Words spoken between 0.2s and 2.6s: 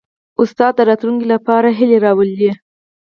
استاد د راتلونکي لپاره هیله راولي.